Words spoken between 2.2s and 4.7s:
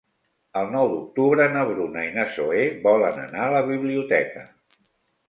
Zoè volen anar a la biblioteca.